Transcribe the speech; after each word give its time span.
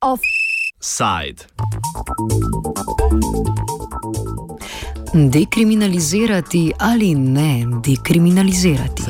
Offside. 0.00 1.46
Dekriminalizirati 5.14 6.74
ali 6.78 7.14
ne 7.14 7.64
dekriminalizirati. 7.82 9.02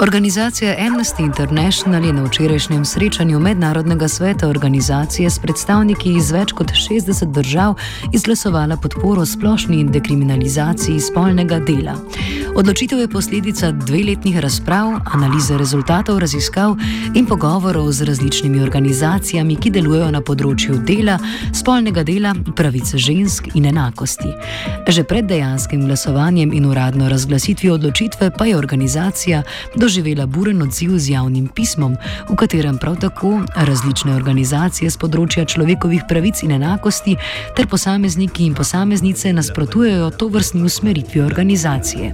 Organizacija 0.00 0.74
Amnesty 0.78 1.22
International 1.22 2.04
je 2.04 2.12
na 2.12 2.24
včerajšnjem 2.24 2.84
srečanju 2.84 3.40
Mednarodnega 3.40 4.08
sveta 4.08 4.48
organizacije 4.48 5.30
s 5.30 5.38
predstavniki 5.38 6.12
iz 6.12 6.32
več 6.32 6.52
kot 6.52 6.72
60 6.72 7.32
držav 7.32 7.74
izglasovala 8.12 8.76
podporo 8.76 9.26
splošni 9.26 9.84
dekriminalizaciji 9.84 11.00
spolnega 11.00 11.58
dela. 11.58 11.96
Odločitev 12.56 12.98
je 12.98 13.08
posledica 13.08 13.72
dveletnih 13.72 14.38
razprav, 14.38 15.00
analize 15.04 15.58
rezultatov 15.58 16.18
raziskav 16.18 16.76
in 17.14 17.26
pogovorov 17.26 17.92
z 17.92 18.04
različnimi 18.04 18.60
organizacijami, 18.60 19.56
ki 19.56 19.70
delujejo 19.70 20.10
na 20.10 20.20
področju 20.20 20.78
dela, 20.88 21.18
spolnega 21.52 22.04
dela, 22.04 22.34
pravice 22.56 22.98
žensk 22.98 23.50
in 23.54 23.68
enakosti. 23.68 24.32
Že 24.88 25.04
pred 25.04 25.28
dejanskim 25.28 25.84
glasovanjem 25.84 26.52
in 26.52 26.64
uradno 26.66 27.08
razglasitvijo 27.12 27.74
odločitve 27.74 28.30
pa 28.38 28.46
je 28.48 28.56
organizacija 28.56 29.42
doživela 29.86 30.26
buren 30.26 30.62
odziv 30.62 30.98
z 30.98 31.14
javnim 31.14 31.46
pismom, 31.48 31.94
v 32.28 32.34
katerem 32.34 32.78
prav 32.78 32.96
tako 32.98 33.44
različne 33.54 34.16
organizacije 34.18 34.90
z 34.90 34.98
področja 34.98 35.44
človekovih 35.46 36.08
pravic 36.10 36.42
in 36.42 36.56
enakosti 36.56 37.14
ter 37.54 37.70
posamezniki 37.70 38.48
in 38.50 38.56
posameznice 38.58 39.30
nasprotujejo 39.36 40.10
to 40.18 40.26
vrstni 40.34 40.66
usmeritvi 40.66 41.22
organizacije. 41.22 42.10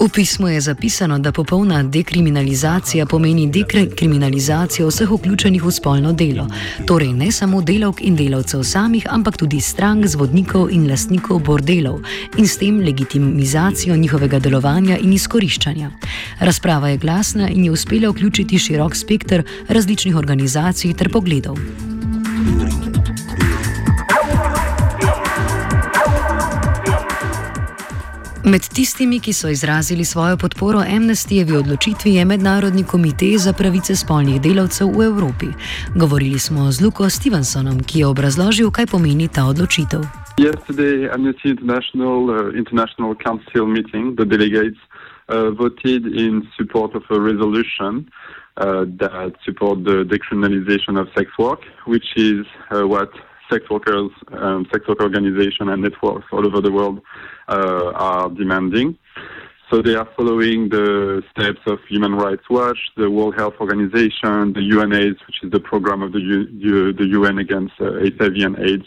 V 0.00 0.08
pismu 0.08 0.48
je 0.48 0.60
zapisano, 0.60 1.18
da 1.18 1.32
popolna 1.32 1.82
dekriminalizacija 1.82 3.06
pomeni 3.06 3.50
dekriminalizacijo 3.50 4.88
vseh 4.88 5.10
vključenih 5.10 5.64
v 5.64 5.70
spolno 5.70 6.12
delo, 6.12 6.46
torej 6.86 7.12
ne 7.12 7.32
samo 7.32 7.60
delavk 7.62 8.00
in 8.00 8.16
delavcev 8.16 8.62
samih, 8.64 9.06
ampak 9.10 9.36
tudi 9.36 9.60
strank, 9.60 10.06
zvodnikov 10.06 10.70
in 10.72 10.88
lastnikov 10.90 11.42
bordelov 11.44 12.00
in 12.38 12.48
s 12.48 12.56
tem 12.56 12.80
legitimizacijo 12.80 13.96
njihovega 13.96 14.38
delovanja 14.38 14.96
in 14.98 15.12
izkoriščanja. 15.12 15.90
Razprava 16.40 16.88
je 16.88 16.96
glasna 16.96 17.48
in 17.48 17.64
je 17.64 17.70
uspela 17.70 18.08
vključiti 18.08 18.58
širok 18.58 18.96
spektr 18.96 19.42
različnih 19.68 20.16
organizacij 20.16 20.94
ter 20.94 21.12
pogledov. 21.12 21.58
Med 28.50 28.64
tistimi, 28.74 29.20
ki 29.22 29.32
so 29.32 29.48
izrazili 29.48 30.04
svojo 30.04 30.36
podporo 30.36 30.78
Amnestyjevi 30.96 31.56
odločitvi, 31.56 32.14
je 32.14 32.24
Mednarodni 32.24 32.82
komitej 32.84 33.38
za 33.38 33.52
pravice 33.52 33.94
spolnih 33.96 34.40
delavcev 34.42 34.88
v 34.96 35.04
Evropi. 35.06 35.46
Govorili 35.94 36.38
smo 36.38 36.72
z 36.72 36.82
Luko 36.84 37.10
Stevensonom, 37.10 37.78
ki 37.86 37.98
je 37.98 38.06
obrazložil, 38.06 38.70
kaj 38.70 38.86
pomeni 38.90 39.28
ta 39.28 39.46
odločitev. 39.46 40.02
Yesterday, 40.42 41.06
Amnesty 41.14 41.54
International 41.54 42.20
uh, 42.26 42.58
International 42.62 43.14
Council 43.26 43.66
meeting, 43.66 44.18
the 44.18 44.26
delegates 44.26 44.80
uh, 44.82 45.54
voted 45.54 46.02
in 46.10 46.42
support 46.58 46.90
of 46.98 47.04
a 47.10 47.18
resolution 47.30 48.10
uh, 48.56 48.82
that 48.98 49.32
support 49.46 49.84
the 49.84 50.02
decriminalization 50.10 50.98
of 50.98 51.06
sex 51.14 51.30
work, 51.38 51.62
which 51.86 52.08
is 52.16 52.42
uh, 52.74 52.82
what 52.82 53.14
sex 53.50 53.68
workers, 53.70 54.10
um, 54.32 54.66
sex 54.72 54.86
work 54.86 55.00
organizations 55.00 55.68
and 55.70 55.82
networks 55.82 56.26
all 56.32 56.46
over 56.46 56.60
the 56.60 56.72
world 56.72 57.00
uh, 57.48 57.92
are 57.94 58.28
demanding. 58.30 58.96
So 59.70 59.80
they 59.80 59.94
are 59.94 60.08
following 60.16 60.68
the 60.68 61.22
steps 61.30 61.60
of 61.66 61.78
Human 61.88 62.16
Rights 62.16 62.42
Watch, 62.50 62.78
the 62.96 63.08
World 63.08 63.36
Health 63.36 63.54
Organization, 63.60 64.52
the 64.52 64.66
UNAIDS, 64.68 65.24
which 65.26 65.44
is 65.44 65.50
the 65.52 65.60
program 65.60 66.02
of 66.02 66.12
the, 66.12 66.20
U- 66.20 66.92
the 66.92 67.06
UN 67.06 67.38
against 67.38 67.74
uh, 67.80 67.92
HIV 68.18 68.34
and 68.42 68.58
AIDS. 68.58 68.86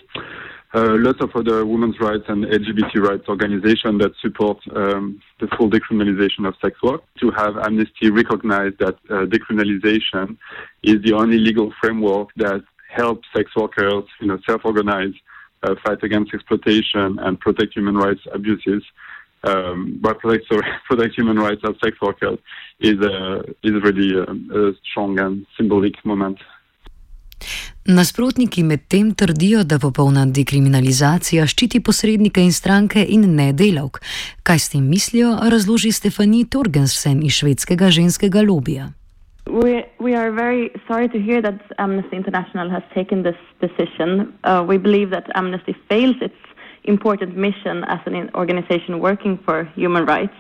Uh, 0.76 0.98
lots 0.98 1.22
of 1.22 1.30
other 1.36 1.66
women's 1.66 2.00
rights 2.00 2.24
and 2.28 2.46
LGBT 2.46 2.96
rights 3.08 3.30
organizations 3.30 4.02
that 4.02 4.12
support 4.20 4.58
um, 4.76 5.22
the 5.40 5.48
full 5.56 5.70
decriminalization 5.70 6.48
of 6.48 6.56
sex 6.62 6.82
work. 6.82 7.04
To 7.20 7.30
have 7.32 7.58
Amnesty 7.58 8.10
recognize 8.10 8.74
that 8.80 8.96
uh, 9.10 9.26
decriminalization 9.26 10.36
is 10.82 11.02
the 11.04 11.14
only 11.14 11.38
legal 11.38 11.72
framework 11.80 12.30
that 12.38 12.64
help 12.96 13.22
sex 13.36 13.52
workers, 13.56 14.06
you 14.22 14.28
know, 14.28 14.38
self-organize, 14.48 15.14
uh, 15.64 15.76
fight 15.86 16.02
against 16.04 16.34
exploitation, 16.34 17.18
and 17.20 17.40
protect 17.40 17.74
human 17.74 17.96
rights 17.96 18.22
abuses. 18.34 18.84
Um, 19.44 20.00
but 20.02 20.20
protect, 20.20 20.48
sorry, 20.48 20.68
protect 20.90 21.16
human 21.16 21.38
rights 21.38 21.62
of 21.64 21.76
sex 21.84 21.98
workers 22.02 22.40
is 22.80 23.00
a, 23.02 23.44
is 23.64 23.74
really 23.84 24.12
a, 24.18 24.24
a 24.60 24.74
strong 24.90 25.20
and 25.20 25.46
symbolic 25.58 25.96
moment. 26.06 26.40
Nasprotniki 27.86 28.64
medtem 28.64 29.14
trdijo, 29.14 29.64
da 29.64 29.76
popolna 29.80 30.24
dekriminalizacija 30.26 31.44
ščiti 31.48 31.82
posrednike 31.84 32.40
in 32.40 32.54
stranke 32.56 33.04
in 33.04 33.28
ne 33.36 33.50
delavk. 33.52 34.00
Kaj 34.48 34.60
s 34.60 34.72
tem 34.72 34.88
mislijo, 34.88 35.34
razloži 35.52 35.92
Stefani 35.92 36.46
Torgensen 36.48 37.20
iz 37.28 37.42
švedskega 37.42 37.92
ženskega 37.92 38.46
lobija. 38.48 38.94
We, 39.48 39.84
we 40.00 40.16
are 40.16 40.32
very 40.32 40.72
sorry 40.88 41.10
to 41.10 41.20
hear 41.20 41.42
that 41.42 41.62
Amnesty 41.78 42.16
International 42.16 42.70
has 42.70 42.84
taken 42.94 43.24
this 43.24 43.36
decision. 43.60 44.38
Uh, 44.44 44.64
we 44.68 44.78
believe 44.78 45.10
that 45.10 45.30
Amnesty 45.36 45.76
fails 45.90 46.16
its 46.22 46.36
important 46.86 47.36
mission 47.36 47.84
as 47.86 48.00
an 48.06 48.30
organization 48.36 49.00
working 49.00 49.38
for 49.46 49.66
human 49.76 50.06
rights. 50.06 50.36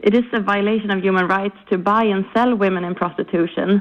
It 0.00 0.14
is 0.14 0.24
a 0.34 0.40
violation 0.40 0.90
of 0.90 1.02
human 1.02 1.26
rights 1.26 1.56
to 1.70 1.78
buy 1.78 2.04
and 2.04 2.26
sell 2.34 2.54
women 2.54 2.84
in 2.84 2.94
prostitution. 2.94 3.80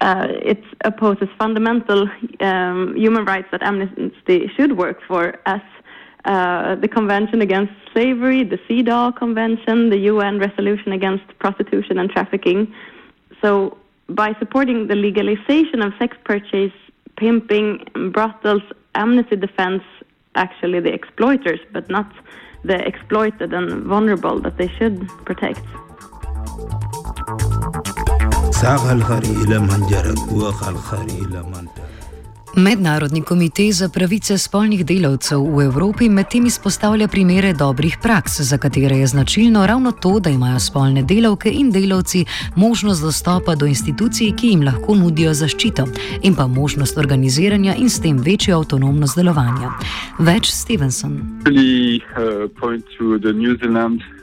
Uh, 0.00 0.26
it 0.30 0.62
opposes 0.84 1.28
fundamental 1.38 2.08
um, 2.40 2.94
human 2.96 3.24
rights 3.24 3.48
that 3.52 3.62
Amnesty 3.62 4.50
should 4.54 4.76
work 4.76 5.00
for, 5.08 5.34
as 5.46 5.62
uh, 6.26 6.74
the 6.74 6.88
Convention 6.88 7.40
Against 7.40 7.72
Slavery, 7.92 8.44
the 8.44 8.58
CEDAW 8.68 9.16
Convention, 9.16 9.88
the 9.88 9.98
UN 10.12 10.38
Resolution 10.38 10.92
Against 10.92 11.24
Prostitution 11.38 11.98
and 11.98 12.10
Trafficking. 12.10 12.74
So 13.40 13.78
by 14.08 14.34
supporting 14.38 14.88
the 14.88 14.94
legalization 14.94 15.82
of 15.82 15.92
sex 15.98 16.16
purchase, 16.24 16.72
pimping, 17.16 17.86
brothels, 18.12 18.62
Amnesty 18.94 19.36
defends 19.36 19.82
actually 20.34 20.80
the 20.80 20.92
exploiters, 20.92 21.60
but 21.72 21.88
not 21.90 22.10
the 22.64 22.76
exploited 22.86 23.52
and 23.52 23.84
vulnerable 23.84 24.40
that 24.40 24.56
they 24.56 24.68
should 24.68 25.08
protect. 25.24 25.60
Mednarodni 32.56 33.22
komitej 33.22 33.72
za 33.72 33.88
pravice 33.88 34.38
spolnih 34.38 34.86
delavcev 34.86 35.42
v 35.42 35.64
Evropi 35.66 36.08
medtem 36.08 36.46
izpostavlja 36.46 37.08
primere 37.08 37.52
dobrih 37.52 37.96
praks, 38.02 38.40
za 38.40 38.58
katere 38.58 38.96
je 38.96 39.06
značilno 39.06 39.66
ravno 39.66 39.92
to, 39.92 40.20
da 40.20 40.30
imajo 40.30 40.60
spolne 40.60 41.02
delavke 41.02 41.50
in 41.50 41.70
delavci 41.70 42.24
možnost 42.56 43.02
dostopa 43.02 43.54
do 43.54 43.66
institucij, 43.66 44.32
ki 44.36 44.48
jim 44.48 44.62
lahko 44.62 44.94
nudijo 44.94 45.34
zaščito, 45.34 45.84
in 46.22 46.34
pa 46.34 46.46
možnost 46.46 46.98
organiziranja 46.98 47.74
in 47.74 47.90
s 47.90 48.00
tem 48.00 48.18
večjo 48.18 48.58
avtonomnost 48.58 49.16
delovanja. 49.16 49.74
Več 50.18 50.52
Stevenson. 50.54 51.18
Really, 51.44 52.02
uh, 52.14 52.46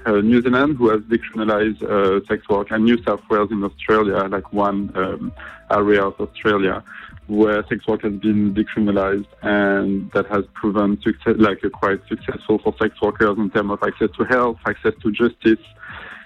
Uh, 0.04 0.20
New 0.24 0.42
Zealand, 0.42 0.78
who 0.78 0.90
has 0.90 1.00
decriminalized 1.02 1.84
uh, 1.84 2.26
sex 2.28 2.50
work, 2.50 2.72
and 2.72 2.84
New 2.84 2.98
South 3.06 3.22
Wales 3.30 3.52
in 3.52 3.64
Australia, 3.64 4.28
like 4.32 4.52
one 4.52 4.90
um, 4.96 5.32
area 5.70 6.04
of 6.04 6.16
Australia. 6.20 6.82
Where 7.32 7.66
sex 7.70 7.88
work 7.88 8.02
has 8.04 8.12
been 8.14 8.54
decriminalized 8.54 9.26
and 9.42 10.12
that 10.12 10.28
has 10.28 10.44
proven 10.54 11.02
success, 11.02 11.36
like 11.38 11.60
quite 11.72 12.02
successful 12.10 12.60
for 12.62 12.76
sex 12.82 13.02
workers 13.02 13.38
in 13.38 13.50
terms 13.52 13.72
of 13.72 13.80
access 13.84 14.10
to 14.18 14.26
health, 14.26 14.58
access 14.66 14.92
to 15.02 15.12
justice. 15.12 15.66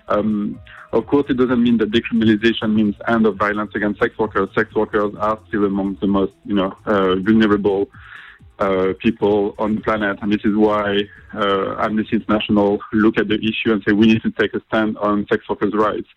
Um, 0.07 0.59
of 0.93 1.05
course, 1.05 1.25
it 1.29 1.37
doesn't 1.37 1.61
mean 1.61 1.77
that 1.77 1.91
decriminalization 1.91 2.73
means 2.73 2.95
end 3.07 3.27
of 3.27 3.35
violence 3.37 3.71
against 3.75 3.99
sex 3.99 4.17
workers. 4.17 4.49
Sex 4.55 4.73
workers 4.73 5.13
are 5.19 5.39
still 5.47 5.65
among 5.65 5.97
the 6.01 6.07
most, 6.07 6.33
you 6.43 6.55
know, 6.55 6.75
uh, 6.87 7.15
vulnerable 7.17 7.87
uh, 8.57 8.93
people 8.99 9.53
on 9.59 9.75
the 9.75 9.81
planet, 9.81 10.17
and 10.23 10.31
this 10.31 10.41
is 10.43 10.55
why 10.55 10.97
uh, 11.35 11.75
Amnesty 11.79 12.15
International 12.15 12.79
look 12.93 13.19
at 13.19 13.27
the 13.27 13.35
issue 13.35 13.73
and 13.73 13.83
say 13.85 13.93
we 13.93 14.07
need 14.07 14.23
to 14.23 14.31
take 14.31 14.55
a 14.55 14.61
stand 14.69 14.97
on 14.97 15.27
sex 15.29 15.47
workers' 15.47 15.73
rights. 15.75 16.07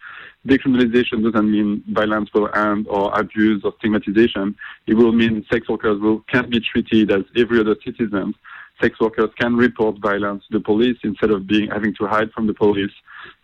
Decriminalization 0.48 1.22
doesn't 1.22 1.50
mean 1.50 1.84
violence 1.88 2.30
will 2.32 2.48
end 2.54 2.86
or 2.88 3.12
abuse 3.18 3.62
or 3.64 3.74
stigmatization. 3.78 4.56
It 4.86 4.94
will 4.94 5.12
mean 5.12 5.44
sex 5.52 5.68
workers 5.68 6.00
will 6.00 6.20
can 6.32 6.48
be 6.48 6.60
treated 6.60 7.10
as 7.10 7.24
every 7.36 7.60
other 7.60 7.76
citizen. 7.84 8.34
sex 8.80 8.98
workers 9.00 9.30
can 9.38 9.56
report 9.56 9.98
violence 9.98 10.44
to 10.46 10.58
the 10.58 10.64
police 10.64 10.96
instead 11.02 11.30
of 11.30 11.46
being 11.46 11.68
having 11.70 11.94
to 11.96 12.06
hide 12.06 12.30
from 12.32 12.46
the 12.46 12.54
police 12.54 12.92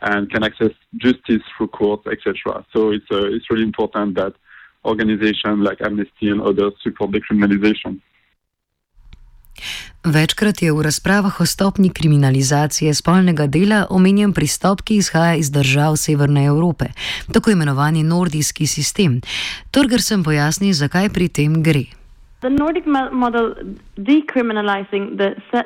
and 0.00 0.30
can 0.30 0.42
access 0.44 0.70
justice 0.96 1.42
through 1.56 1.68
courts, 1.68 2.06
etc. 2.06 2.64
So 2.72 2.90
it's 2.90 3.10
uh, 3.10 3.26
it's 3.34 3.50
really 3.50 3.64
important 3.64 4.14
that 4.16 4.34
organizations 4.84 5.60
like 5.68 5.80
Amnesty 5.80 6.28
and 6.28 6.40
others 6.40 6.72
support 6.82 7.10
decriminalization. 7.10 8.00
Večkrat 10.04 10.62
je 10.62 10.72
v 10.72 10.82
razpravah 10.82 11.40
o 11.40 11.46
stopni 11.46 11.88
kriminalizacije 11.88 12.94
spolnega 12.94 13.46
dela 13.46 13.86
omenjen 13.90 14.32
pristop, 14.32 14.82
ki 14.82 14.96
izhaja 14.96 15.34
iz 15.34 15.50
držav 15.50 15.96
Severne 15.96 16.44
Evrope, 16.44 16.92
tako 17.32 17.50
imenovani 17.50 18.02
nordijski 18.02 18.66
sistem. 18.66 19.20
Torger 19.70 20.02
sem 20.02 20.24
pojasnil, 20.24 20.74
zakaj 20.74 21.08
pri 21.08 21.28
tem 21.28 21.62
gre. 21.62 21.86
The 22.44 22.50
Nordic 22.50 22.86
model 22.86 23.54
decriminalizing 23.96 25.16
the, 25.16 25.30
uh, 25.54 25.62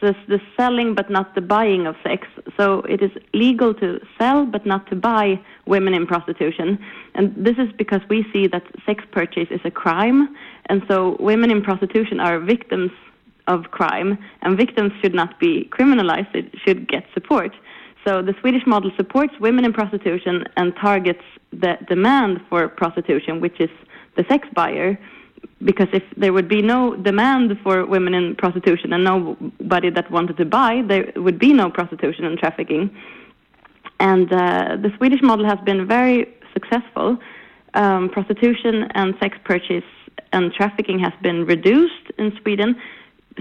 the, 0.00 0.16
the 0.28 0.40
selling 0.56 0.94
but 0.94 1.10
not 1.10 1.34
the 1.34 1.42
buying 1.42 1.86
of 1.86 1.94
sex. 2.02 2.26
So 2.56 2.80
it 2.88 3.02
is 3.02 3.10
legal 3.34 3.74
to 3.74 4.00
sell 4.18 4.46
but 4.46 4.64
not 4.64 4.88
to 4.88 4.96
buy 4.96 5.38
women 5.66 5.92
in 5.92 6.06
prostitution. 6.06 6.78
And 7.14 7.34
this 7.36 7.58
is 7.58 7.70
because 7.76 8.00
we 8.08 8.24
see 8.32 8.46
that 8.46 8.62
sex 8.86 9.04
purchase 9.12 9.48
is 9.50 9.60
a 9.66 9.70
crime. 9.70 10.34
And 10.70 10.82
so 10.88 11.18
women 11.20 11.50
in 11.50 11.60
prostitution 11.60 12.18
are 12.18 12.38
victims 12.40 12.92
of 13.46 13.70
crime. 13.70 14.16
And 14.40 14.56
victims 14.56 14.92
should 15.02 15.14
not 15.14 15.38
be 15.38 15.68
criminalized, 15.70 16.32
they 16.32 16.50
should 16.64 16.88
get 16.88 17.04
support. 17.12 17.52
So 18.06 18.22
the 18.22 18.34
Swedish 18.40 18.66
model 18.66 18.90
supports 18.96 19.34
women 19.38 19.66
in 19.66 19.74
prostitution 19.74 20.44
and 20.56 20.74
targets 20.76 21.24
the 21.52 21.76
demand 21.88 22.40
for 22.48 22.66
prostitution, 22.68 23.38
which 23.38 23.60
is 23.60 23.68
the 24.16 24.24
sex 24.30 24.48
buyer 24.54 24.98
because 25.64 25.88
if 25.92 26.02
there 26.16 26.32
would 26.32 26.48
be 26.48 26.62
no 26.62 26.96
demand 26.96 27.58
for 27.62 27.84
women 27.84 28.14
in 28.14 28.34
prostitution 28.36 28.92
and 28.92 29.04
nobody 29.04 29.90
that 29.90 30.10
wanted 30.10 30.36
to 30.38 30.44
buy, 30.44 30.82
there 30.86 31.12
would 31.16 31.38
be 31.38 31.52
no 31.52 31.70
prostitution 31.70 32.24
and 32.24 32.38
trafficking. 32.38 32.90
And 33.98 34.32
uh, 34.32 34.76
the 34.80 34.90
Swedish 34.96 35.20
model 35.22 35.44
has 35.44 35.58
been 35.64 35.86
very 35.86 36.34
successful. 36.54 37.18
Um, 37.74 38.08
prostitution 38.08 38.88
and 38.94 39.14
sex 39.20 39.36
purchase 39.44 39.84
and 40.32 40.52
trafficking 40.52 40.98
has 40.98 41.12
been 41.22 41.44
reduced 41.44 42.10
in 42.18 42.36
Sweden 42.40 42.76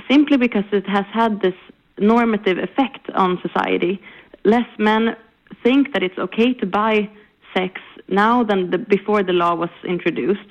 simply 0.10 0.38
because 0.38 0.66
it 0.72 0.88
has 0.88 1.06
had 1.12 1.42
this 1.42 1.56
normative 1.98 2.58
effect 2.58 3.10
on 3.12 3.40
society. 3.42 4.02
Less 4.44 4.68
men 4.78 5.16
think 5.64 5.94
that 5.94 6.04
it's 6.04 6.18
okay 6.18 6.54
to 6.54 6.66
buy 6.66 7.10
sex 7.54 7.82
now 8.08 8.44
than 8.44 8.72
the, 8.72 8.78
before 8.78 9.24
the 9.24 9.34
law 9.34 9.56
was 9.56 9.70
introduced. 9.84 10.50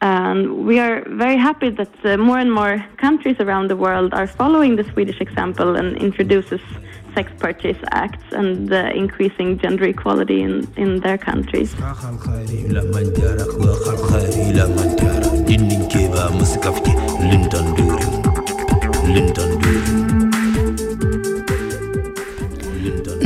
And 0.00 0.66
we 0.66 0.78
are 0.78 1.04
very 1.08 1.36
happy 1.36 1.70
that 1.70 1.92
uh, 2.04 2.16
more 2.18 2.38
and 2.38 2.52
more 2.52 2.84
countries 2.98 3.36
around 3.40 3.68
the 3.68 3.76
world 3.76 4.12
are 4.12 4.26
following 4.26 4.76
the 4.76 4.84
Swedish 4.92 5.20
example 5.20 5.76
and 5.76 5.96
introduces 5.96 6.60
sex 7.14 7.32
purchase 7.38 7.78
acts 7.92 8.24
and 8.32 8.70
uh, 8.70 8.90
increasing 8.94 9.58
gender 9.58 9.84
equality 9.84 10.42
in, 10.42 10.70
in 10.76 11.00
their 11.00 11.16
countries. 11.16 11.74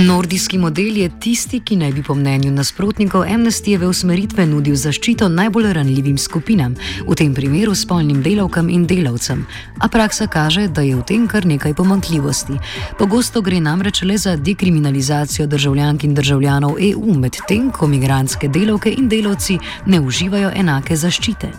Nordijski 0.06 0.58
model 0.58 0.97
je 0.97 1.11
tisti, 1.20 1.61
ki 1.61 1.76
naj 1.76 1.93
bi 1.93 2.02
po 2.02 2.14
mnenju 2.14 2.50
nasprotnikov 2.52 3.23
amnestijeve 3.23 3.87
usmeritve 3.87 4.47
nudil 4.47 4.75
zaščito 4.75 5.29
najbolj 5.29 5.73
ranljivim 5.76 6.19
skupinam, 6.19 6.75
v 7.08 7.14
tem 7.14 7.35
primeru 7.35 7.75
spolnim 7.75 8.23
delavkam 8.23 8.70
in 8.70 8.87
delavcem. 8.87 9.44
A 9.79 9.88
praksa 9.88 10.26
kaže, 10.26 10.69
da 10.69 10.81
je 10.81 10.97
v 10.97 11.05
tem 11.05 11.26
kar 11.29 11.47
nekaj 11.47 11.75
pomankljivosti. 11.75 12.56
Pogosto 12.99 13.43
gre 13.43 13.61
namreč 13.61 14.02
le 14.02 14.17
za 14.19 14.37
dekriminalizacijo 14.37 15.47
državljank 15.47 16.05
in 16.05 16.14
državljanov 16.14 16.81
EU, 16.81 17.14
medtem 17.20 17.70
ko 17.70 17.87
migranske 17.87 18.49
delavke 18.49 18.94
in 18.97 19.08
delavci 19.08 19.58
ne 19.87 20.00
uživajo 20.00 20.50
enake 20.56 20.97
zaščite. 20.97 21.52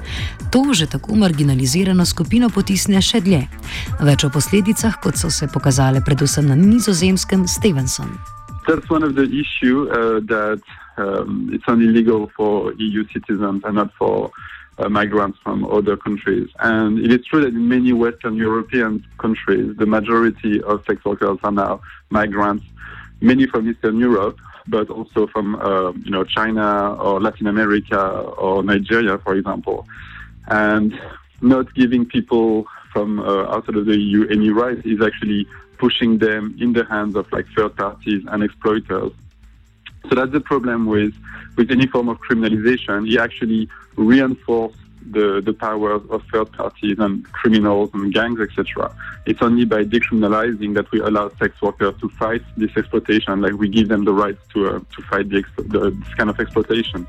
To 0.51 0.73
že 0.73 0.87
tako 0.87 1.15
marginalizirano 1.15 2.05
skupino 2.05 2.49
potisne 2.49 3.01
še 3.01 3.21
dlje. 3.21 3.45
Več 4.01 4.25
o 4.25 4.33
posledicah, 4.33 4.97
kot 5.03 5.17
so 5.17 5.29
se 5.29 5.47
pokazale 5.47 6.01
predvsem 6.01 6.47
na 6.47 6.55
nizozemskem 6.55 7.47
Stevenson. 7.47 8.30
That's 8.67 8.89
one 8.89 9.03
of 9.03 9.15
the 9.15 9.23
issues 9.23 9.89
uh, 9.89 10.19
that 10.25 10.61
um, 10.97 11.49
it's 11.53 11.63
only 11.67 11.87
legal 11.87 12.31
for 12.35 12.73
EU 12.73 13.07
citizens 13.09 13.63
and 13.63 13.75
not 13.75 13.93
for 13.93 14.31
uh, 14.77 14.89
migrants 14.89 15.37
from 15.43 15.65
other 15.65 15.97
countries. 15.97 16.49
And 16.59 16.99
it 16.99 17.11
is 17.11 17.25
true 17.25 17.41
that 17.41 17.53
in 17.53 17.67
many 17.67 17.93
Western 17.93 18.35
European 18.35 19.05
countries, 19.17 19.75
the 19.77 19.85
majority 19.85 20.61
of 20.63 20.83
sex 20.85 21.03
workers 21.05 21.39
are 21.43 21.51
now 21.51 21.81
migrants, 22.09 22.65
many 23.19 23.45
from 23.47 23.69
Eastern 23.69 23.97
Europe, 23.97 24.37
but 24.67 24.89
also 24.89 25.27
from 25.27 25.55
uh, 25.55 25.91
you 25.91 26.11
know 26.11 26.23
China 26.23 26.93
or 26.95 27.19
Latin 27.19 27.47
America 27.47 27.99
or 27.99 28.63
Nigeria, 28.63 29.17
for 29.19 29.35
example. 29.35 29.87
And 30.47 30.99
not 31.41 31.73
giving 31.73 32.05
people 32.05 32.67
from 32.91 33.19
uh, 33.19 33.45
outside 33.53 33.75
of 33.75 33.85
the 33.85 33.97
EU 33.97 34.27
any 34.29 34.49
rights 34.49 34.81
is 34.85 35.01
actually 35.01 35.47
pushing 35.81 36.19
them 36.19 36.55
in 36.63 36.73
the 36.73 36.85
hands 36.85 37.15
of 37.15 37.25
like 37.31 37.47
third 37.55 37.75
parties 37.75 38.21
and 38.27 38.43
exploiters. 38.43 39.11
So 40.07 40.15
that's 40.15 40.31
the 40.31 40.45
problem 40.51 40.85
with 40.85 41.13
with 41.57 41.69
any 41.71 41.87
form 41.87 42.07
of 42.07 42.17
criminalization. 42.19 42.97
You 43.11 43.19
actually 43.19 43.67
reinforce 43.95 44.75
the, 45.15 45.41
the 45.43 45.53
powers 45.53 46.03
of 46.09 46.21
third 46.31 46.51
parties 46.53 46.97
and 46.99 47.13
criminals 47.39 47.89
and 47.95 48.13
gangs, 48.13 48.39
etc. 48.39 48.95
It's 49.25 49.41
only 49.41 49.65
by 49.65 49.83
decriminalizing 49.83 50.75
that 50.75 50.89
we 50.91 50.99
allow 50.99 51.31
sex 51.41 51.59
workers 51.61 51.95
to 52.01 52.09
fight 52.09 52.43
this 52.57 52.71
exploitation, 52.77 53.41
like 53.41 53.53
we 53.53 53.67
give 53.67 53.87
them 53.89 54.05
the 54.05 54.13
rights 54.13 54.41
to 54.53 54.59
uh, 54.67 54.79
to 54.95 55.01
fight 55.09 55.29
the, 55.29 55.43
the, 55.57 55.89
this 55.89 56.13
kind 56.13 56.29
of 56.29 56.39
exploitation. 56.39 57.07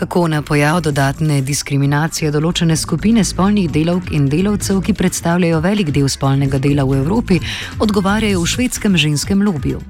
Kako 0.00 0.28
na 0.28 0.42
pojav 0.42 0.78
dodatne 0.80 1.42
diskriminacije 1.44 2.30
določene 2.32 2.72
skupine 2.76 3.20
spolnih 3.24 3.66
delavk 3.68 4.08
in 4.16 4.30
delavcev, 4.32 4.78
ki 4.86 4.94
predstavljajo 4.96 5.58
velik 5.60 5.90
del 5.92 6.08
spolnega 6.08 6.56
dela 6.56 6.86
v 6.88 7.02
Evropi, 7.02 7.36
odgovarjajo 7.84 8.40
v 8.40 8.48
švedskem 8.54 8.96
ženskem 8.96 9.42
lobiju. 9.44 9.82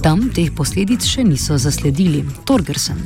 Tam 0.00 0.30
teh 0.32 0.48
posledic 0.56 1.04
še 1.04 1.26
niso 1.28 1.58
zasledili. 1.60 2.24
Torgersen. 2.48 3.04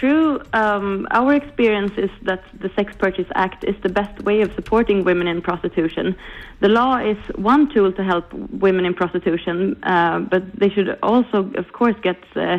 True. 0.00 0.40
Um, 0.52 1.06
our 1.12 1.34
experience 1.34 1.92
is 1.96 2.10
that 2.28 2.42
the 2.60 2.70
Sex 2.76 2.92
Purchase 2.98 3.30
Act 3.34 3.64
is 3.64 3.76
the 3.82 3.88
best 3.88 4.16
way 4.24 4.40
of 4.42 4.50
supporting 4.54 5.04
women 5.04 5.28
in 5.28 5.40
prostitution. 5.40 6.16
The 6.60 6.68
law 6.68 6.98
is 6.98 7.16
one 7.36 7.72
tool 7.72 7.92
to 7.92 8.02
help 8.02 8.32
women 8.66 8.84
in 8.84 8.94
prostitution, 8.94 9.78
uh, 9.82 10.18
but 10.18 10.42
they 10.58 10.68
should 10.68 10.98
also, 11.02 11.48
of 11.56 11.72
course, 11.72 11.94
get 12.02 12.20
uh, 12.34 12.58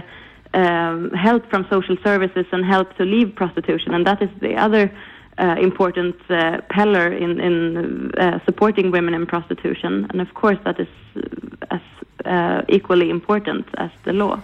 um, 0.55 1.11
help 1.11 1.49
from 1.49 1.67
social 1.69 1.97
services 2.03 2.45
and 2.51 2.65
help 2.65 2.95
to 2.97 3.03
leave 3.03 3.35
prostitution, 3.35 3.93
and 3.93 4.05
that 4.07 4.21
is 4.21 4.29
the 4.41 4.55
other 4.55 4.91
uh, 5.37 5.55
important 5.59 6.15
uh, 6.29 6.61
pillar 6.69 7.07
in, 7.11 7.39
in 7.41 8.11
uh, 8.17 8.39
supporting 8.45 8.89
women 8.91 9.13
in 9.13 9.25
prostitution. 9.25 10.07
And 10.09 10.21
of 10.21 10.33
course, 10.33 10.57
that 10.63 10.79
is 10.79 10.87
as 11.69 11.81
uh, 12.23 12.61
equally 12.69 13.09
important 13.09 13.65
as 13.77 13.91
the 14.05 14.13
law. 14.13 14.41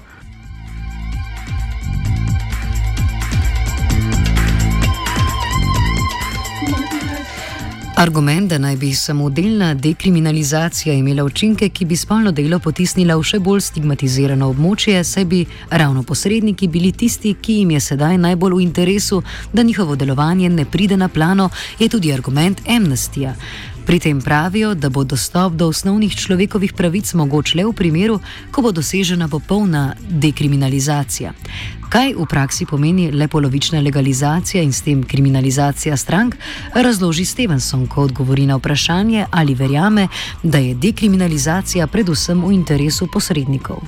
Argument, 8.01 8.49
da 8.49 8.57
naj 8.57 8.75
bi 8.75 8.93
samodelna 8.95 9.73
dekriminalizacija 9.73 10.93
imela 10.93 11.23
učinke, 11.23 11.69
ki 11.69 11.85
bi 11.85 11.95
spolno 11.95 12.31
delo 12.31 12.57
potisnila 12.59 13.13
v 13.15 13.25
še 13.29 13.39
bolj 13.39 13.61
stigmatizirano 13.61 14.47
območje, 14.49 15.03
saj 15.05 15.25
bi 15.29 15.43
ravno 15.69 16.01
posredniki 16.03 16.67
bili 16.67 16.89
tisti, 16.97 17.35
ki 17.37 17.59
jim 17.59 17.75
je 17.75 17.79
sedaj 17.79 18.17
najbolj 18.17 18.55
v 18.57 18.63
interesu, 18.65 19.21
da 19.53 19.61
njihovo 19.63 19.95
delovanje 19.95 20.49
ne 20.49 20.65
pride 20.65 20.97
na 20.97 21.11
plano, 21.13 21.49
je 21.79 21.89
tudi 21.93 22.13
argument 22.13 22.65
amnestija. 22.65 23.35
Pri 23.85 23.99
tem 23.99 24.21
pravijo, 24.21 24.75
da 24.75 24.89
bo 24.89 25.03
dostop 25.03 25.53
do 25.53 25.67
osnovnih 25.67 26.15
človekovih 26.15 26.73
pravic 26.77 27.13
mogoč 27.13 27.55
le 27.55 27.65
v 27.65 27.73
primeru, 27.73 28.19
ko 28.51 28.61
bo 28.61 28.71
dosežena 28.71 29.27
popolna 29.27 29.95
dekriminalizacija. 30.05 31.33
Kaj 31.91 32.13
v 32.15 32.25
praksi 32.29 32.65
pomeni 32.69 33.09
le 33.11 33.27
polovična 33.27 33.81
legalizacija 33.81 34.63
in 34.63 34.71
s 34.71 34.85
tem 34.85 35.03
kriminalizacija 35.03 35.97
strank, 35.97 36.37
razloži 36.75 37.25
Stevenson, 37.25 37.87
ko 37.87 38.05
odgovori 38.07 38.45
na 38.45 38.55
vprašanje, 38.55 39.25
ali 39.31 39.55
verjame, 39.55 40.07
da 40.43 40.57
je 40.57 40.75
dekriminalizacija 40.75 41.87
predvsem 41.87 42.45
v 42.45 42.53
interesu 42.53 43.07
posrednikov. 43.11 43.81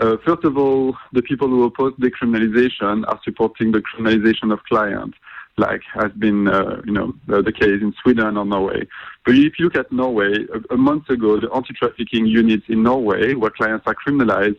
Uh, 0.00 0.16
first 0.24 0.44
of 0.44 0.56
all, 0.56 0.96
the 1.12 1.22
people 1.22 1.46
who 1.46 1.62
oppose 1.62 1.94
decriminalization 1.98 3.04
are 3.06 3.20
supporting 3.24 3.70
the 3.70 3.80
criminalization 3.80 4.50
of 4.52 4.58
clients. 4.68 5.16
Like 5.56 5.82
has 5.92 6.10
been, 6.12 6.48
uh, 6.48 6.80
you 6.84 6.92
know, 6.92 7.14
the, 7.26 7.42
the, 7.42 7.52
case 7.52 7.80
in 7.80 7.94
Sweden 8.02 8.36
or 8.36 8.44
Norway. 8.44 8.86
But 9.24 9.36
if 9.36 9.58
you 9.58 9.66
look 9.66 9.76
at 9.76 9.92
Norway, 9.92 10.46
a, 10.52 10.74
a 10.74 10.76
month 10.76 11.08
ago, 11.08 11.38
the 11.38 11.50
anti-trafficking 11.52 12.26
units 12.26 12.64
in 12.68 12.82
Norway, 12.82 13.34
where 13.34 13.50
clients 13.50 13.86
are 13.86 13.94
criminalized, 13.94 14.58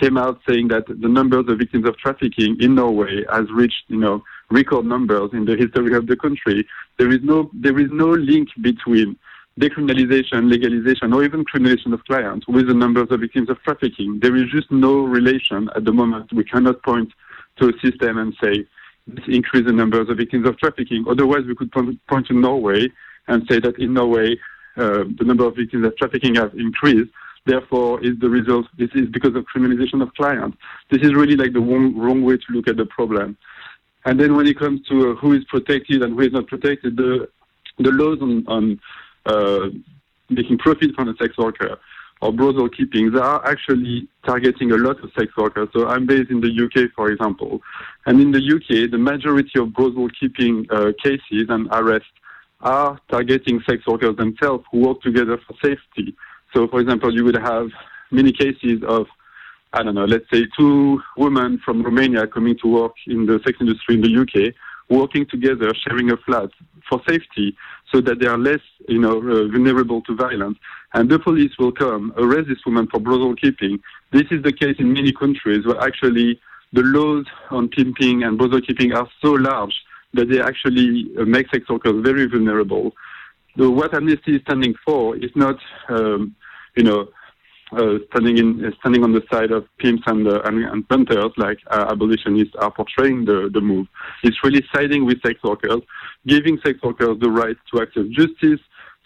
came 0.00 0.16
out 0.16 0.40
saying 0.48 0.68
that 0.68 0.86
the 0.88 1.08
numbers 1.08 1.44
of 1.48 1.58
victims 1.58 1.86
of 1.86 1.96
trafficking 1.98 2.56
in 2.60 2.74
Norway 2.74 3.24
has 3.30 3.44
reached, 3.52 3.84
you 3.88 3.98
know, 3.98 4.22
record 4.50 4.86
numbers 4.86 5.30
in 5.32 5.44
the 5.44 5.56
history 5.56 5.94
of 5.94 6.06
the 6.06 6.16
country. 6.16 6.66
There 6.98 7.10
is 7.10 7.20
no 7.22 7.50
there 7.52 7.78
is 7.78 7.90
no 7.92 8.08
link 8.08 8.48
between 8.60 9.16
decriminalization, 9.60 10.50
legalization, 10.50 11.12
or 11.12 11.24
even 11.24 11.44
criminalization 11.44 11.92
of 11.92 12.04
clients 12.04 12.48
with 12.48 12.68
the 12.68 12.74
numbers 12.74 13.08
of 13.10 13.20
victims 13.20 13.50
of 13.50 13.62
trafficking. 13.62 14.18
There 14.20 14.34
is 14.36 14.50
just 14.50 14.70
no 14.70 15.00
relation 15.00 15.68
at 15.76 15.84
the 15.84 15.92
moment. 15.92 16.32
We 16.32 16.44
cannot 16.44 16.82
point 16.82 17.12
to 17.58 17.68
a 17.68 17.72
system 17.80 18.18
and 18.18 18.34
say 18.42 18.66
increase 19.28 19.66
the 19.66 19.72
numbers 19.72 20.08
of 20.08 20.16
victims 20.16 20.46
of 20.48 20.58
trafficking. 20.58 21.04
Otherwise, 21.08 21.44
we 21.46 21.54
could 21.54 21.72
point 21.72 22.26
to 22.26 22.34
Norway 22.34 22.88
and 23.28 23.46
say 23.48 23.60
that 23.60 23.78
in 23.78 23.94
Norway 23.94 24.36
uh, 24.76 25.04
the 25.18 25.24
number 25.24 25.44
of 25.44 25.56
victims 25.56 25.86
of 25.86 25.96
trafficking 25.96 26.34
has 26.36 26.50
increased. 26.54 27.10
Therefore, 27.44 28.02
is 28.04 28.16
the 28.20 28.28
result. 28.28 28.66
This 28.78 28.90
is 28.94 29.08
because 29.08 29.34
of 29.34 29.44
criminalization 29.52 30.00
of 30.00 30.14
clients. 30.14 30.56
This 30.90 31.02
is 31.02 31.12
really 31.12 31.34
like 31.34 31.52
the 31.52 31.60
wrong, 31.60 31.96
wrong 31.98 32.22
way 32.22 32.36
to 32.36 32.44
look 32.50 32.68
at 32.68 32.76
the 32.76 32.86
problem. 32.86 33.36
And 34.04 34.18
then 34.18 34.36
when 34.36 34.46
it 34.46 34.58
comes 34.58 34.86
to 34.88 35.10
uh, 35.10 35.14
who 35.16 35.32
is 35.32 35.44
protected 35.44 36.02
and 36.02 36.14
who 36.14 36.20
is 36.20 36.32
not 36.32 36.46
protected, 36.46 36.96
the 36.96 37.28
the 37.78 37.90
laws 37.90 38.18
on, 38.20 38.44
on 38.46 38.80
uh, 39.26 39.70
making 40.30 40.58
profit 40.58 40.94
from 40.94 41.08
a 41.08 41.16
sex 41.16 41.36
worker 41.36 41.78
or 42.22 42.32
brothel 42.32 42.68
keeping, 42.68 43.10
they 43.10 43.18
are 43.18 43.44
actually 43.44 44.08
targeting 44.24 44.70
a 44.70 44.76
lot 44.76 45.02
of 45.02 45.10
sex 45.18 45.36
workers. 45.36 45.68
So 45.74 45.88
I'm 45.88 46.06
based 46.06 46.30
in 46.30 46.40
the 46.40 46.50
UK, 46.64 46.92
for 46.94 47.10
example, 47.10 47.60
and 48.06 48.20
in 48.20 48.30
the 48.30 48.38
UK, 48.38 48.90
the 48.90 48.98
majority 48.98 49.58
of 49.58 49.74
brothel 49.74 50.08
keeping 50.18 50.66
uh, 50.70 50.92
cases 51.02 51.46
and 51.48 51.68
arrests 51.72 52.08
are 52.60 53.00
targeting 53.10 53.60
sex 53.68 53.84
workers 53.88 54.16
themselves 54.16 54.64
who 54.70 54.78
work 54.86 55.02
together 55.02 55.36
for 55.46 55.54
safety. 55.62 56.14
So, 56.54 56.68
for 56.68 56.80
example, 56.80 57.12
you 57.12 57.24
would 57.24 57.38
have 57.38 57.70
many 58.12 58.30
cases 58.30 58.82
of, 58.86 59.06
I 59.72 59.82
don't 59.82 59.96
know, 59.96 60.04
let's 60.04 60.30
say 60.32 60.46
two 60.56 61.02
women 61.16 61.60
from 61.64 61.82
Romania 61.82 62.28
coming 62.28 62.56
to 62.62 62.68
work 62.68 62.92
in 63.08 63.26
the 63.26 63.40
sex 63.44 63.58
industry 63.60 63.96
in 63.96 64.02
the 64.02 64.20
UK, 64.22 64.54
working 64.88 65.26
together, 65.26 65.72
sharing 65.74 66.12
a 66.12 66.16
flat 66.18 66.50
for 66.88 67.00
safety, 67.08 67.56
so 67.92 68.00
that 68.00 68.20
they 68.20 68.26
are 68.26 68.38
less, 68.38 68.60
you 68.88 68.98
know, 69.00 69.16
uh, 69.18 69.48
vulnerable 69.48 70.02
to 70.02 70.14
violence. 70.14 70.58
And 70.94 71.10
the 71.10 71.18
police 71.18 71.52
will 71.58 71.72
come, 71.72 72.12
arrest 72.16 72.48
this 72.48 72.64
woman 72.66 72.86
for 72.90 73.00
brothel 73.00 73.34
keeping. 73.34 73.80
This 74.12 74.26
is 74.30 74.42
the 74.42 74.52
case 74.52 74.76
in 74.78 74.92
many 74.92 75.12
countries 75.12 75.66
where 75.66 75.80
actually 75.80 76.40
the 76.72 76.82
laws 76.82 77.26
on 77.50 77.68
pimping 77.68 78.22
and 78.24 78.38
brothel 78.38 78.60
keeping 78.60 78.92
are 78.92 79.08
so 79.22 79.32
large 79.32 79.74
that 80.14 80.28
they 80.28 80.40
actually 80.40 81.10
uh, 81.18 81.24
make 81.24 81.48
sex 81.50 81.68
workers 81.68 82.02
very 82.02 82.26
vulnerable. 82.26 82.92
So 83.58 83.70
what 83.70 83.94
Amnesty 83.94 84.36
is 84.36 84.42
standing 84.42 84.74
for 84.84 85.16
is 85.16 85.30
not, 85.34 85.56
um, 85.88 86.34
you 86.76 86.84
know, 86.84 87.08
uh, 87.76 87.98
standing 88.10 88.36
in 88.36 88.64
uh, 88.64 88.70
standing 88.80 89.02
on 89.02 89.12
the 89.12 89.22
side 89.32 89.50
of 89.50 89.66
pimps 89.78 90.02
and 90.06 90.28
uh, 90.28 90.42
and, 90.44 90.62
and 90.64 90.86
punters 90.88 91.32
like 91.38 91.58
uh, 91.70 91.86
abolitionists 91.88 92.54
are 92.56 92.70
portraying 92.70 93.24
the, 93.24 93.48
the 93.52 93.60
move. 93.60 93.86
It's 94.22 94.36
really 94.44 94.62
siding 94.74 95.06
with 95.06 95.22
sex 95.22 95.42
workers, 95.42 95.80
giving 96.26 96.58
sex 96.64 96.78
workers 96.82 97.18
the 97.20 97.30
right 97.30 97.56
to 97.72 97.80
access 97.80 98.06
justice, 98.10 98.60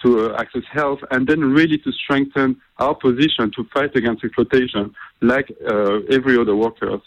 to 0.06 0.12
uh, 0.18 0.42
access 0.42 0.66
health, 0.78 1.00
and 1.10 1.26
then 1.28 1.40
really 1.58 1.78
to 1.78 1.90
strengthen 2.02 2.48
our 2.84 2.94
position 2.94 3.50
to 3.56 3.60
fight 3.74 3.92
against 4.00 4.24
exploitation 4.24 4.84
like 5.20 5.48
uh, 5.50 6.16
every 6.16 6.36
other 6.42 6.56
workers. 6.64 7.02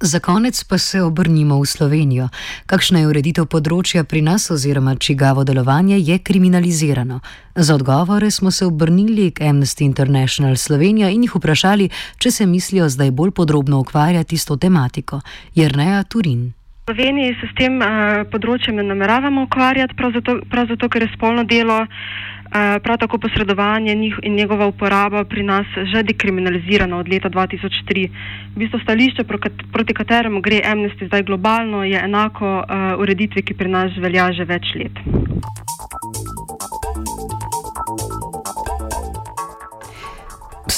Za 0.00 0.20
konec 0.20 0.64
pa 0.64 0.78
se 0.78 1.02
obrnimo 1.02 1.58
v 1.60 1.66
Slovenijo. 1.66 2.28
Kakšna 2.70 3.00
je 3.02 3.08
ureditev 3.10 3.48
področja 3.50 4.04
pri 4.06 4.22
nas 4.22 4.46
oziroma 4.54 4.94
čigavo 4.94 5.42
delovanje 5.44 5.98
je 5.98 6.18
kriminalizirano? 6.22 7.18
Za 7.56 7.74
odgovore 7.74 8.30
smo 8.30 8.50
se 8.50 8.66
obrnili 8.66 9.32
k 9.34 9.50
Amnesty 9.50 9.82
International 9.82 10.54
Slovenija 10.56 11.10
in 11.10 11.26
jih 11.26 11.34
vprašali, 11.34 11.90
če 12.18 12.30
se 12.30 12.46
mislijo 12.46 12.86
zdaj 12.88 13.10
bolj 13.10 13.34
podrobno 13.34 13.82
ukvarjati 13.82 14.38
s 14.38 14.46
to 14.46 14.56
tematiko. 14.56 15.18
Jerneja 15.54 16.04
Turin. 16.04 16.57
V 16.88 16.94
Sloveniji 16.94 17.36
se 17.36 17.46
s 17.46 17.52
tem 17.52 17.74
uh, 17.84 18.24
področjem 18.32 18.78
ne 18.80 18.84
nameravamo 18.88 19.42
ukvarjati, 19.44 19.92
prav 19.92 20.14
zato, 20.14 20.38
prav 20.48 20.70
zato 20.70 20.88
ker 20.88 21.04
je 21.04 21.10
spolno 21.12 21.44
delo 21.44 21.82
uh, 21.84 22.78
prav 22.80 22.96
tako 23.02 23.18
posredovanje 23.20 23.92
in 23.92 24.32
njegova 24.32 24.70
uporaba 24.72 25.26
pri 25.28 25.44
nas 25.44 25.68
že 25.92 26.02
dekriminalizirano 26.08 26.96
od 26.96 27.12
leta 27.12 27.28
2003. 27.28 28.08
V 28.54 28.56
bistvu 28.56 28.80
stališče, 28.86 29.28
proti 29.68 29.94
kateremu 30.00 30.40
gre 30.40 30.62
Amnesty 30.64 31.12
zdaj 31.12 31.28
globalno, 31.28 31.84
je 31.84 32.00
enako 32.00 32.64
uh, 32.64 32.96
ureditvi, 32.96 33.44
ki 33.44 33.54
pri 33.54 33.68
nas 33.68 33.92
velja 34.00 34.32
že 34.32 34.48
več 34.48 34.72
let. 34.80 35.04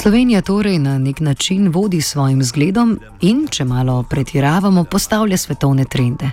Slovenija 0.00 0.40
torej 0.40 0.78
na 0.78 0.98
nek 0.98 1.20
način 1.20 1.68
vodi 1.68 2.00
svojim 2.00 2.42
zgledom 2.42 3.00
in, 3.20 3.46
če 3.50 3.64
malo 3.64 4.02
pretiravamo, 4.02 4.84
postavlja 4.84 5.36
svetovne 5.36 5.84
trende. 5.84 6.30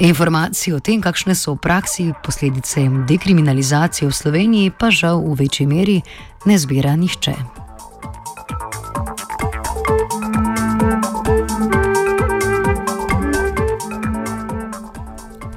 Informacije 0.00 0.76
o 0.76 0.80
tem, 0.80 1.02
kakšne 1.04 1.34
so 1.34 1.52
v 1.52 1.60
praksi 1.60 2.06
posledice 2.24 2.86
dekriminalizacije 3.08 4.08
v 4.08 4.12
Sloveniji, 4.12 4.72
pa 4.78 4.88
žal 4.90 5.20
v 5.20 5.36
večji 5.42 5.66
meri 5.66 6.00
ne 6.46 6.58
zbira 6.58 6.96
nihče. 6.96 7.34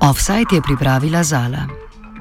Offside 0.04 0.52
je 0.52 0.62
pripravila 0.62 1.24
Zala. 1.24 1.77